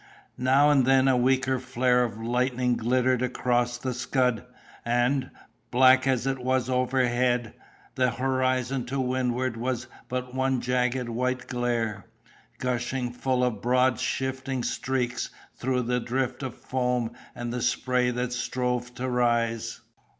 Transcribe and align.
Now 0.39 0.71
and 0.71 0.83
then 0.87 1.07
a 1.07 1.15
weaker 1.15 1.59
flare 1.59 2.03
of 2.03 2.19
lightning 2.19 2.75
glittered 2.75 3.21
across 3.21 3.77
the 3.77 3.93
scud; 3.93 4.43
and, 4.83 5.29
black 5.69 6.07
as 6.07 6.25
it 6.25 6.39
was 6.39 6.71
overhead, 6.71 7.53
the 7.93 8.09
horizon 8.09 8.83
to 8.87 8.99
windward 8.99 9.55
was 9.57 9.85
but 10.09 10.33
one 10.33 10.59
jagged 10.59 11.07
white 11.07 11.45
glare, 11.47 12.07
gushing 12.57 13.11
full 13.13 13.43
of 13.43 13.61
broad 13.61 13.99
shifting 13.99 14.63
streaks 14.63 15.29
through 15.55 15.83
the 15.83 15.99
drift 15.99 16.41
of 16.41 16.55
foam 16.55 17.11
and 17.35 17.53
the 17.53 17.61
spray 17.61 18.09
that 18.09 18.33
strove 18.33 18.95
to 18.95 19.07
rise. 19.07 19.81